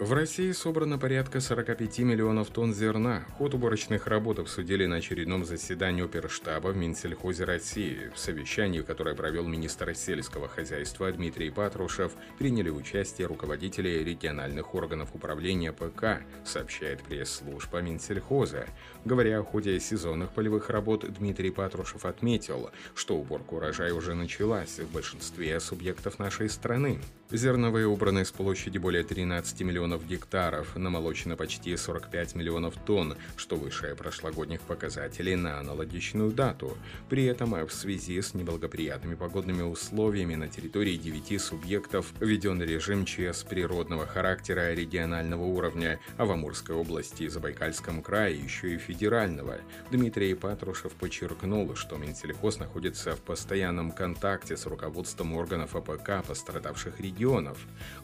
В 0.00 0.12
России 0.12 0.50
собрано 0.50 0.98
порядка 0.98 1.40
45 1.40 2.00
миллионов 2.00 2.48
тонн 2.50 2.74
зерна. 2.74 3.24
Ход 3.38 3.54
уборочных 3.54 4.08
работ 4.08 4.40
обсудили 4.40 4.86
на 4.86 4.96
очередном 4.96 5.44
заседании 5.44 6.04
оперштаба 6.04 6.68
в 6.68 6.76
Минсельхозе 6.76 7.44
России. 7.44 8.10
В 8.12 8.18
совещании, 8.18 8.80
которое 8.80 9.14
провел 9.14 9.46
министр 9.46 9.94
сельского 9.94 10.48
хозяйства 10.48 11.12
Дмитрий 11.12 11.50
Патрушев, 11.50 12.12
приняли 12.38 12.70
участие 12.70 13.28
руководители 13.28 14.02
региональных 14.02 14.74
органов 14.74 15.10
управления 15.14 15.72
ПК, 15.72 16.24
сообщает 16.44 17.00
пресс-служба 17.04 17.80
Минсельхоза. 17.80 18.66
Говоря 19.04 19.38
о 19.38 19.44
ходе 19.44 19.78
сезонных 19.78 20.32
полевых 20.32 20.70
работ, 20.70 21.04
Дмитрий 21.08 21.52
Патрушев 21.52 22.04
отметил, 22.04 22.70
что 22.96 23.16
уборка 23.16 23.54
урожая 23.54 23.94
уже 23.94 24.14
началась 24.14 24.80
в 24.80 24.90
большинстве 24.92 25.60
субъектов 25.60 26.18
нашей 26.18 26.50
страны. 26.50 26.98
Зерновые 27.30 27.86
убраны 27.86 28.24
с 28.24 28.32
площади 28.32 28.78
более 28.78 29.02
13 29.02 29.60
миллионов 29.62 29.83
гектаров, 30.06 30.76
намолочено 30.76 31.36
почти 31.36 31.76
45 31.76 32.34
миллионов 32.34 32.74
тонн, 32.86 33.16
что 33.36 33.56
выше 33.56 33.94
прошлогодних 33.96 34.60
показателей 34.62 35.36
на 35.36 35.60
аналогичную 35.60 36.30
дату. 36.30 36.76
При 37.08 37.24
этом 37.24 37.54
в 37.66 37.72
связи 37.72 38.20
с 38.20 38.34
неблагоприятными 38.34 39.14
погодными 39.14 39.62
условиями 39.62 40.34
на 40.34 40.48
территории 40.48 40.96
9 40.96 41.40
субъектов 41.40 42.12
введен 42.20 42.62
режим 42.62 43.04
ЧС 43.04 43.44
природного 43.44 44.06
характера 44.06 44.72
регионального 44.72 45.42
уровня, 45.44 46.00
а 46.16 46.24
в 46.24 46.32
Амурской 46.32 46.74
области 46.74 47.24
и 47.24 47.28
Забайкальском 47.28 48.02
крае 48.02 48.38
еще 48.38 48.74
и 48.74 48.78
федерального. 48.78 49.58
Дмитрий 49.90 50.34
Патрушев 50.34 50.92
подчеркнул, 50.92 51.74
что 51.76 51.96
Минсельхоз 51.96 52.58
находится 52.58 53.14
в 53.14 53.20
постоянном 53.20 53.92
контакте 53.92 54.56
с 54.56 54.66
руководством 54.66 55.34
органов 55.34 55.76
АПК 55.76 56.26
пострадавших 56.26 57.00
регионов. 57.00 57.58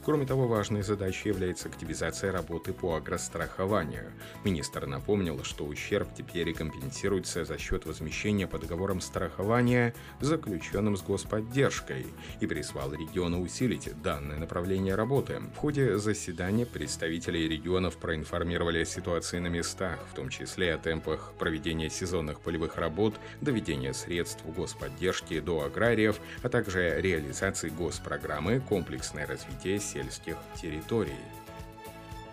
Кроме 0.05 0.27
того, 0.27 0.47
важной 0.47 0.83
задачей 0.83 1.31
является 1.31 1.70
активизация 1.71 2.31
работы 2.31 2.73
по 2.73 2.95
агрострахованию. 2.95 4.13
Министр 4.45 4.87
напомнил, 4.87 5.43
что 5.43 5.65
ущерб 5.65 6.09
теперь 6.15 6.53
компенсируется 6.53 7.45
за 7.45 7.59
счет 7.59 7.87
возмещения 7.87 8.47
по 8.47 8.59
договорам 8.59 9.01
страхования, 9.01 9.95
заключенным 10.21 10.97
с 10.97 11.03
господдержкой, 11.03 12.07
и 12.41 12.47
призвал 12.47 12.93
регионы 12.93 13.39
усилить 13.39 13.89
данное 14.03 14.39
направление 14.39 14.95
работы. 14.95 15.41
В 15.55 15.57
ходе 15.57 15.99
заседания 15.99 16.67
представители 16.67 17.39
регионов 17.39 17.97
проинформировали 17.97 18.83
о 18.83 18.85
ситуации 18.85 19.39
на 19.39 19.49
местах, 19.49 19.99
в 20.13 20.15
том 20.15 20.29
числе 20.29 20.75
о 20.75 20.79
темпах 20.79 21.33
проведения 21.39 21.89
сезонных 21.89 22.41
полевых 22.41 22.77
работ, 22.77 23.15
доведения 23.41 23.95
средств 23.95 24.45
господдержки 24.57 25.41
до 25.41 25.65
аграриев, 25.65 26.21
а 26.43 26.49
также 26.49 27.01
реализации 27.01 27.71
госпрограммы 27.71 28.61
комплекс 28.61 28.91
комплексное 29.01 29.27
развитие 29.27 29.79
сельских 29.79 30.37
территорий. 30.61 31.13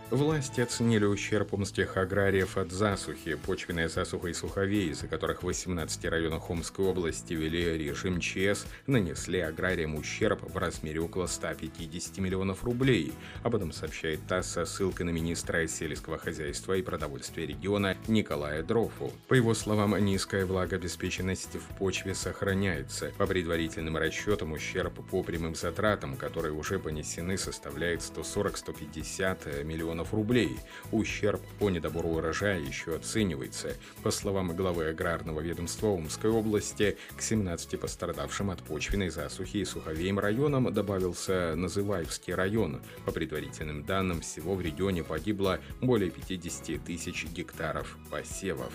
Власти 0.10 0.62
оценили 0.62 1.04
ущерб 1.04 1.54
омских 1.54 1.98
аграриев 1.98 2.56
от 2.56 2.72
засухи, 2.72 3.36
почвенная 3.36 3.90
засуха 3.90 4.30
и 4.30 4.34
суховей, 4.34 4.92
из-за 4.92 5.10
которых 5.10 5.44
в 5.44 5.46
18 5.46 6.06
районах 6.06 6.50
Омской 6.50 6.86
области 6.86 7.34
ввели 7.34 7.78
режим 7.78 8.22
ЧС, 8.22 8.66
нанесли 8.86 9.42
аграриям 9.42 9.96
ущерб 9.96 10.50
в 10.50 10.56
размере 10.56 11.02
около 11.02 11.28
150 11.28 12.20
миллионов 12.20 12.64
рублей. 12.64 13.12
Об 13.44 13.58
этом 13.58 13.74
сообщает 13.74 14.26
ТАСС 14.28 14.52
со 14.52 14.66
ссылкой 14.66 15.08
на 15.08 15.10
министра 15.10 15.68
сельского 15.68 16.18
хозяйства 16.18 16.78
и 16.78 16.82
продовольствия 16.82 17.46
региона 17.46 17.98
Николая 18.08 18.64
Дрофу. 18.64 19.12
По 19.28 19.34
его 19.34 19.54
словам, 19.54 19.98
низкая 19.98 20.46
влагообеспеченность 20.46 21.56
в 21.56 21.78
почве 21.78 22.16
сохраняется. 22.16 23.12
По 23.18 23.28
предварительным 23.28 23.98
расчетам, 23.98 24.54
ущерб 24.54 24.94
по 25.12 25.22
прямым 25.22 25.54
затратам, 25.54 26.16
которые 26.16 26.54
уже 26.54 26.80
понесены, 26.80 27.38
составляет 27.38 28.00
140-150 28.00 29.66
миллионов 29.66 29.97
миллионов 29.98 30.14
рублей. 30.14 30.58
Ущерб 30.92 31.42
по 31.60 31.70
недобору 31.70 32.10
урожая 32.10 32.60
еще 32.60 32.96
оценивается. 32.96 33.76
По 34.04 34.12
словам 34.12 34.56
главы 34.56 34.90
аграрного 34.90 35.42
ведомства 35.42 35.88
Омской 35.88 36.30
области, 36.30 36.98
к 37.16 37.22
17 37.22 37.80
пострадавшим 37.80 38.52
от 38.52 38.62
почвенной 38.64 39.10
засухи 39.10 39.58
и 39.58 39.66
суховеем 39.66 40.20
районам 40.20 40.72
добавился 40.74 41.56
Называевский 41.56 42.36
район. 42.36 42.82
По 43.06 43.12
предварительным 43.12 43.84
данным, 43.84 44.22
всего 44.22 44.56
в 44.56 44.62
регионе 44.62 45.04
погибло 45.04 45.60
более 45.82 46.12
50 46.12 46.84
тысяч 46.84 47.26
гектаров 47.26 47.98
посевов. 48.12 48.74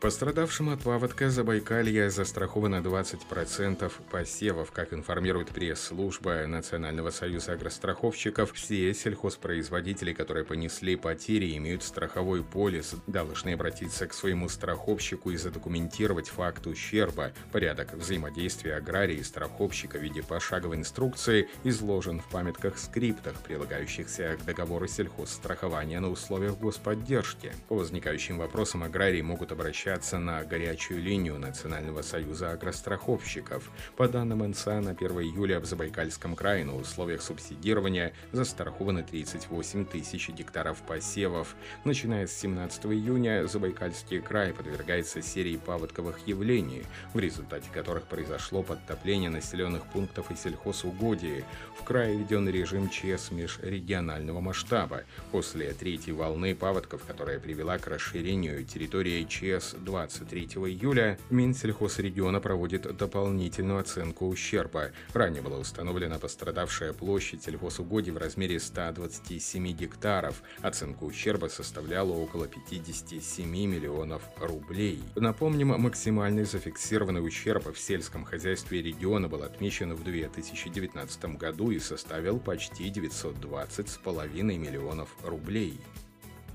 Пострадавшим 0.00 0.68
от 0.68 0.80
паводка 0.82 1.28
Забайкалья 1.28 2.08
застраховано 2.08 2.76
20% 2.76 3.90
посевов, 4.08 4.70
как 4.70 4.92
информирует 4.92 5.48
пресс-служба 5.48 6.46
Национального 6.46 7.10
союза 7.10 7.54
агростраховщиков. 7.54 8.52
Все 8.52 8.94
сельхозпроизводители, 8.94 10.12
которые 10.12 10.44
понесли 10.44 10.94
потери, 10.94 11.56
имеют 11.56 11.82
страховой 11.82 12.44
полис, 12.44 12.94
должны 13.08 13.54
обратиться 13.54 14.06
к 14.06 14.14
своему 14.14 14.48
страховщику 14.48 15.32
и 15.32 15.36
задокументировать 15.36 16.28
факт 16.28 16.68
ущерба. 16.68 17.32
Порядок 17.50 17.94
взаимодействия 17.94 18.76
аграрии 18.76 19.16
и 19.16 19.24
страховщика 19.24 19.98
в 19.98 20.02
виде 20.02 20.22
пошаговой 20.22 20.76
инструкции 20.76 21.48
изложен 21.64 22.20
в 22.20 22.28
памятках-скриптах, 22.28 23.34
прилагающихся 23.42 24.36
к 24.40 24.44
договору 24.44 24.86
сельхозстрахования 24.86 25.98
на 25.98 26.08
условиях 26.08 26.56
господдержки. 26.56 27.52
По 27.66 27.74
возникающим 27.74 28.38
вопросам 28.38 28.84
аграрии 28.84 29.22
могут 29.22 29.50
обращаться 29.50 29.87
обращаться 29.88 30.18
на 30.18 30.44
горячую 30.44 31.02
линию 31.02 31.38
Национального 31.38 32.02
союза 32.02 32.52
агростраховщиков. 32.52 33.70
По 33.96 34.06
данным 34.06 34.48
НСА, 34.50 34.80
на 34.80 34.90
1 34.90 35.10
июля 35.20 35.60
в 35.60 35.64
Забайкальском 35.64 36.36
крае 36.36 36.64
на 36.64 36.76
условиях 36.76 37.22
субсидирования 37.22 38.12
застрахованы 38.32 39.02
38 39.02 39.86
тысяч 39.86 40.28
гектаров 40.28 40.82
посевов. 40.82 41.56
Начиная 41.84 42.26
с 42.26 42.36
17 42.38 42.84
июня 42.86 43.46
Забайкальский 43.46 44.20
край 44.20 44.52
подвергается 44.52 45.22
серии 45.22 45.56
паводковых 45.56 46.26
явлений, 46.26 46.82
в 47.14 47.18
результате 47.18 47.70
которых 47.72 48.04
произошло 48.04 48.62
подтопление 48.62 49.30
населенных 49.30 49.84
пунктов 49.86 50.30
и 50.30 50.36
сельхозугодий. 50.36 51.44
В 51.80 51.84
крае 51.84 52.18
введен 52.18 52.48
режим 52.48 52.90
ЧС 52.90 53.30
межрегионального 53.30 54.40
масштаба. 54.40 55.04
После 55.32 55.72
третьей 55.72 56.12
волны 56.12 56.54
паводков, 56.54 57.04
которая 57.06 57.38
привела 57.38 57.78
к 57.78 57.86
расширению 57.86 58.64
территории 58.64 59.24
ЧС 59.24 59.77
23 59.84 60.44
июля 60.44 61.18
Минсельхозрегиона 61.30 62.40
проводит 62.40 62.96
дополнительную 62.96 63.80
оценку 63.80 64.26
ущерба. 64.28 64.92
Ранее 65.12 65.42
была 65.42 65.58
установлена 65.58 66.18
пострадавшая 66.18 66.92
площадь 66.92 67.44
сельхозугодий 67.44 68.12
в 68.12 68.18
размере 68.18 68.60
127 68.60 69.72
гектаров. 69.72 70.42
Оценка 70.62 71.04
ущерба 71.04 71.46
составляла 71.46 72.12
около 72.12 72.46
57 72.46 73.48
миллионов 73.48 74.22
рублей. 74.40 75.02
Напомним, 75.14 75.68
максимальный 75.68 76.44
зафиксированный 76.44 77.26
ущерб 77.26 77.72
в 77.72 77.78
сельском 77.78 78.24
хозяйстве 78.24 78.82
региона 78.82 79.28
был 79.28 79.42
отмечен 79.42 79.94
в 79.94 80.02
2019 80.04 81.36
году 81.36 81.70
и 81.70 81.78
составил 81.78 82.38
почти 82.38 82.90
920,5 82.90 84.42
миллионов 84.42 85.08
рублей. 85.22 85.80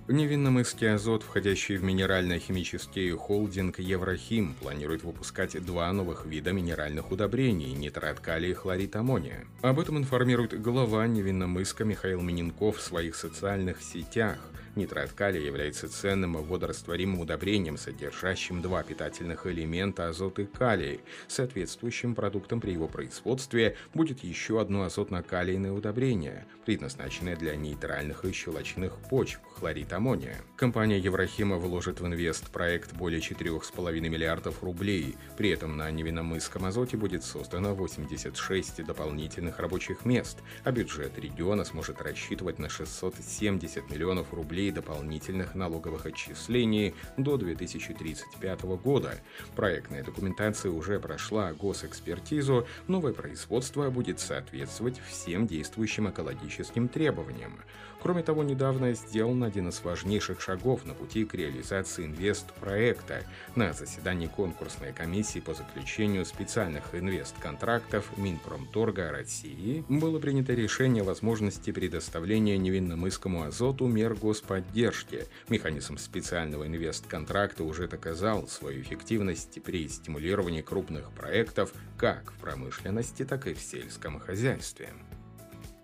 Невинномысский 0.10 0.94
азот, 0.94 1.24
входящий 1.24 1.78
в 1.78 1.84
минерально-химический 1.84 3.12
холдинг 3.12 3.80
Еврохим, 3.80 4.54
планирует 4.56 5.06
выпускать 5.06 5.64
два 5.66 5.94
новых 5.94 6.26
вида 6.26 6.52
минеральных 6.52 7.10
удобрений– 7.10 7.72
нитрат 7.74 8.20
калия 8.20 8.52
и 8.52 8.54
хлорид 8.54 8.98
аммония. 8.98 9.46
Об 9.62 9.80
этом 9.80 9.98
информирует 9.98 10.62
глава 10.62 11.08
Невинномыска 11.08 11.86
Михаил 11.86 12.20
Миненков 12.20 12.80
в 12.80 12.82
своих 12.82 13.16
социальных 13.16 13.82
сетях– 13.82 14.40
Нитрат 14.76 15.12
калия 15.12 15.42
является 15.42 15.88
ценным 15.88 16.34
водорастворимым 16.34 17.20
удобрением, 17.20 17.78
содержащим 17.78 18.62
два 18.62 18.82
питательных 18.82 19.46
элемента 19.46 20.10
азот 20.10 20.40
и 20.40 20.46
калий. 20.46 21.02
Соответствующим 21.28 22.16
продуктом 22.16 22.60
при 22.60 22.72
его 22.72 22.88
производстве 22.88 23.78
будет 23.94 24.24
еще 24.24 24.60
одно 24.60 24.84
азотно-калийное 24.84 25.72
удобрение, 25.72 26.48
предназначенное 26.66 27.36
для 27.36 27.56
нейтральных 27.56 28.26
и 28.26 28.32
щелочных 28.32 28.98
почв– 29.10 29.40
хлорид 29.60 29.94
аммония. 29.94 30.38
Компания 30.56 30.98
Еврохима 30.98 31.58
вложит 31.58 32.02
в 32.02 32.08
инвест-проект 32.08 32.94
более 32.94 33.20
4,5 33.20 34.00
миллиардов 34.00 34.64
рублей. 34.64 35.18
При 35.38 35.50
этом 35.50 35.78
на 35.78 35.92
Невиномысском 35.92 36.66
азоте 36.66 36.98
будет 36.98 37.24
создано 37.24 37.76
86 37.76 38.84
дополнительных 38.84 39.60
рабочих 39.60 40.04
мест, 40.04 40.40
а 40.64 40.72
бюджет 40.72 41.20
региона 41.20 41.64
сможет 41.64 42.02
рассчитывать 42.02 42.58
на 42.58 42.70
670 42.70 43.92
миллионов 43.92 44.34
рублей 44.34 44.63
рублей 44.64 44.72
дополнительных 44.72 45.56
налоговых 45.56 46.06
отчислений 46.06 46.94
до 47.18 47.38
2035 47.38 48.62
года. 48.84 49.20
Проектная 49.56 50.04
документация 50.04 50.72
уже 50.72 51.00
прошла 51.00 51.54
госэкспертизу, 51.54 52.66
новое 52.88 53.14
производство 53.14 53.90
будет 53.90 54.20
соответствовать 54.20 55.02
всем 55.10 55.48
действующим 55.48 56.10
экологическим 56.10 56.88
требованиям. 56.88 57.60
Кроме 58.04 58.22
того, 58.22 58.44
недавно 58.44 58.92
сделан 58.94 59.46
один 59.46 59.70
из 59.70 59.82
важнейших 59.82 60.42
шагов 60.42 60.86
на 60.86 60.94
пути 60.94 61.24
к 61.24 61.36
реализации 61.36 62.06
инвест-проекта. 62.06 63.24
На 63.56 63.72
заседании 63.72 64.28
конкурсной 64.28 64.92
комиссии 64.92 65.40
по 65.40 65.54
заключению 65.54 66.26
специальных 66.26 66.94
инвест-контрактов 66.94 68.06
Минпромторга 68.18 69.10
России 69.10 69.86
было 69.88 70.20
принято 70.20 70.54
решение 70.54 71.04
о 71.04 71.06
возможности 71.06 71.72
предоставления 71.72 72.58
невинномысскому 72.58 73.44
азоту 73.44 73.88
мер 73.88 74.16
господдержки. 74.54 75.26
Механизм 75.50 75.98
специального 75.98 76.68
инвест-контракта 76.68 77.64
уже 77.64 77.88
доказал 77.88 78.48
свою 78.48 78.82
эффективность 78.82 79.62
при 79.64 79.88
стимулировании 79.88 80.62
крупных 80.62 81.12
проектов 81.12 81.74
как 81.98 82.32
в 82.32 82.40
промышленности, 82.40 83.26
так 83.26 83.48
и 83.48 83.54
в 83.54 83.60
сельском 83.60 84.20
хозяйстве. 84.20 84.90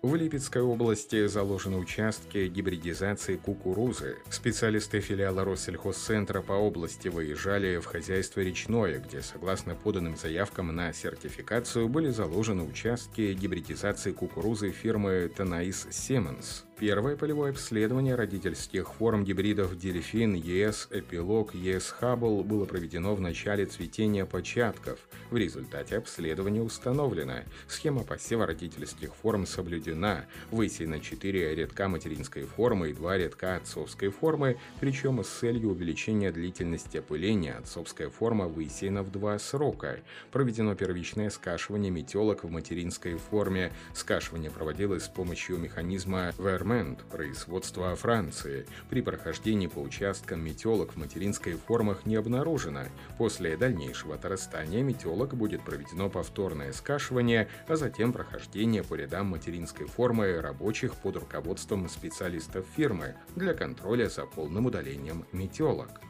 В 0.02 0.14
Липецкой 0.14 0.62
области 0.62 1.26
заложены 1.26 1.76
участки 1.76 2.48
гибридизации 2.48 3.36
кукурузы. 3.36 4.16
Специалисты 4.30 5.00
филиала 5.00 5.44
Россельхозцентра 5.44 6.40
по 6.40 6.52
области 6.52 7.08
выезжали 7.08 7.76
в 7.76 7.84
хозяйство 7.84 8.40
речное, 8.40 8.98
где, 8.98 9.20
согласно 9.20 9.74
поданным 9.74 10.16
заявкам 10.16 10.74
на 10.74 10.94
сертификацию, 10.94 11.86
были 11.90 12.08
заложены 12.08 12.62
участки 12.62 13.34
гибридизации 13.34 14.12
кукурузы 14.12 14.70
фирмы 14.70 15.30
Танаис 15.36 15.86
Семенс. 15.90 16.64
Первое 16.80 17.14
полевое 17.14 17.50
обследование 17.50 18.14
родительских 18.14 18.94
форм 18.94 19.22
гибридов 19.22 19.76
«Дельфин», 19.76 20.32
ЕС, 20.32 20.88
«Эпилог», 20.90 21.54
ЕС 21.54 21.90
«Хаббл» 21.90 22.42
было 22.42 22.64
проведено 22.64 23.14
в 23.14 23.20
начале 23.20 23.66
цветения 23.66 24.24
початков. 24.24 24.98
В 25.30 25.36
результате 25.36 25.98
обследования 25.98 26.62
установлено, 26.62 27.40
схема 27.68 28.02
посева 28.02 28.46
родительских 28.46 29.14
форм 29.14 29.46
соблюдена, 29.46 30.24
высеяно 30.50 31.00
4 31.00 31.54
рядка 31.54 31.86
материнской 31.86 32.44
формы 32.44 32.88
и 32.88 32.92
2 32.94 33.18
рядка 33.18 33.56
отцовской 33.56 34.08
формы, 34.08 34.56
причем 34.80 35.22
с 35.22 35.28
целью 35.28 35.72
увеличения 35.72 36.32
длительности 36.32 36.96
опыления 36.96 37.58
отцовская 37.58 38.08
форма 38.08 38.48
высеяна 38.48 39.02
в 39.02 39.12
два 39.12 39.38
срока. 39.38 40.00
Проведено 40.32 40.74
первичное 40.74 41.28
скашивание 41.28 41.90
метелок 41.90 42.42
в 42.44 42.50
материнской 42.50 43.18
форме. 43.18 43.70
Скашивание 43.92 44.50
проводилось 44.50 45.04
с 45.04 45.08
помощью 45.08 45.58
механизма 45.58 46.32
ВРМ 46.38 46.69
Фермент 46.70 47.02
производства 47.10 47.96
Франции. 47.96 48.64
При 48.90 49.02
прохождении 49.02 49.66
по 49.66 49.80
участкам 49.80 50.44
метелок 50.44 50.92
в 50.92 50.98
материнской 50.98 51.54
формах 51.54 52.06
не 52.06 52.14
обнаружено. 52.14 52.82
После 53.18 53.56
дальнейшего 53.56 54.14
отрастания 54.14 54.80
метелок 54.80 55.34
будет 55.34 55.64
проведено 55.64 56.08
повторное 56.08 56.72
скашивание, 56.72 57.48
а 57.66 57.74
затем 57.74 58.12
прохождение 58.12 58.84
по 58.84 58.94
рядам 58.94 59.26
материнской 59.26 59.88
формы 59.88 60.40
рабочих 60.40 60.94
под 60.94 61.16
руководством 61.16 61.88
специалистов 61.88 62.64
фирмы 62.76 63.16
для 63.34 63.52
контроля 63.52 64.08
за 64.08 64.24
полным 64.26 64.66
удалением 64.66 65.26
метелок. 65.32 66.00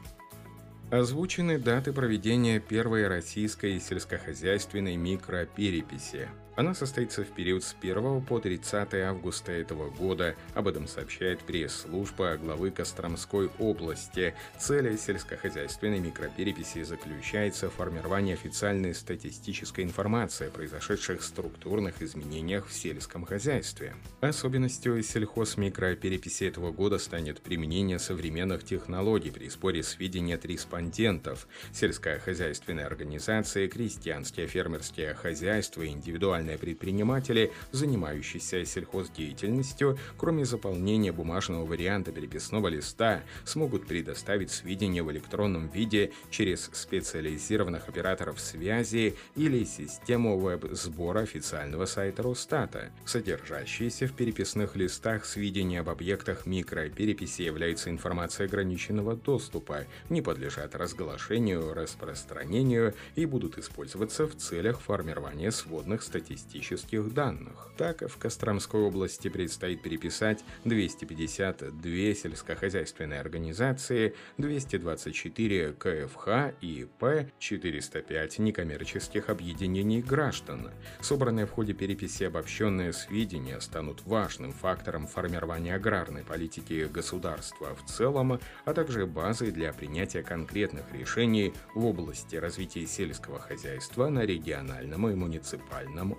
Озвучены 0.91 1.57
даты 1.57 1.91
проведения 1.91 2.59
первой 2.59 3.07
российской 3.07 3.79
сельскохозяйственной 3.79 4.95
микропереписи. 4.95 6.29
Она 6.55 6.73
состоится 6.73 7.23
в 7.23 7.29
период 7.29 7.63
с 7.63 7.75
1 7.81 8.21
по 8.23 8.39
30 8.39 8.93
августа 8.95 9.53
этого 9.53 9.89
года. 9.89 10.35
Об 10.53 10.67
этом 10.67 10.87
сообщает 10.87 11.39
пресс-служба 11.39 12.37
главы 12.37 12.71
Костромской 12.71 13.49
области. 13.57 14.35
Цель 14.59 14.97
сельскохозяйственной 14.97 15.99
микропереписи 15.99 16.83
заключается 16.83 17.69
в 17.69 17.73
формировании 17.75 18.33
официальной 18.33 18.93
статистической 18.93 19.85
информации 19.85 20.47
о 20.47 20.51
произошедших 20.51 21.23
структурных 21.23 22.01
изменениях 22.01 22.67
в 22.67 22.73
сельском 22.73 23.25
хозяйстве. 23.25 23.95
Особенностью 24.19 25.01
сельхозмикропереписи 25.01 26.43
этого 26.43 26.71
года 26.71 26.97
станет 26.97 27.41
применение 27.41 27.97
современных 27.97 28.65
технологий 28.65 29.31
при 29.31 29.49
сборе 29.49 29.83
сведений 29.83 30.33
от 30.33 30.45
респондентов. 30.45 31.47
Сельская 31.71 32.19
хозяйственная 32.19 32.87
организация, 32.87 33.69
крестьянские 33.69 34.47
фермерские 34.47 35.13
хозяйства, 35.13 35.87
индивидуальные 35.87 36.40
индивидуальные 36.41 36.57
предприниматели, 36.57 37.51
занимающиеся 37.71 38.65
сельхоздеятельностью, 38.65 39.97
кроме 40.17 40.45
заполнения 40.45 41.11
бумажного 41.11 41.65
варианта 41.65 42.11
переписного 42.11 42.67
листа, 42.67 43.21
смогут 43.45 43.85
предоставить 43.85 44.51
сведения 44.51 45.03
в 45.03 45.11
электронном 45.11 45.69
виде 45.69 46.11
через 46.29 46.69
специализированных 46.73 47.87
операторов 47.87 48.39
связи 48.39 49.15
или 49.35 49.63
систему 49.63 50.39
веб-сбора 50.39 51.21
официального 51.21 51.85
сайта 51.85 52.23
Росстата. 52.23 52.91
Содержащиеся 53.05 54.07
в 54.07 54.13
переписных 54.13 54.75
листах 54.75 55.25
сведения 55.25 55.81
об 55.81 55.89
объектах 55.89 56.45
микропереписи 56.45 57.43
являются 57.43 57.89
информацией 57.89 58.47
ограниченного 58.47 59.15
доступа, 59.15 59.85
не 60.09 60.21
подлежат 60.21 60.75
разглашению, 60.75 61.73
распространению 61.73 62.93
и 63.15 63.25
будут 63.25 63.57
использоваться 63.57 64.25
в 64.25 64.35
целях 64.35 64.79
формирования 64.81 65.51
сводных 65.51 66.01
статистических 66.01 66.30
статистических 66.37 67.13
данных. 67.13 67.69
Так, 67.77 68.07
в 68.07 68.17
Костромской 68.17 68.81
области 68.81 69.27
предстоит 69.27 69.81
переписать 69.81 70.43
252 70.65 72.13
сельскохозяйственные 72.13 73.19
организации, 73.19 74.13
224 74.37 75.73
КФХ 75.73 76.27
и 76.61 76.87
П, 76.99 77.29
405 77.39 78.39
некоммерческих 78.39 79.29
объединений 79.29 80.01
граждан. 80.01 80.69
Собранные 81.01 81.45
в 81.45 81.51
ходе 81.51 81.73
переписи 81.73 82.23
обобщенные 82.23 82.93
сведения 82.93 83.59
станут 83.59 84.05
важным 84.05 84.51
фактором 84.53 85.07
формирования 85.07 85.75
аграрной 85.75 86.23
политики 86.23 86.87
государства 86.91 87.75
в 87.75 87.89
целом, 87.89 88.39
а 88.65 88.73
также 88.73 89.05
базой 89.05 89.51
для 89.51 89.73
принятия 89.73 90.23
конкретных 90.23 90.85
решений 90.93 91.53
в 91.73 91.85
области 91.85 92.35
развития 92.35 92.85
сельского 92.85 93.39
хозяйства 93.39 94.09
на 94.09 94.25
региональном 94.25 95.09
и 95.09 95.15
муниципальном 95.15 96.17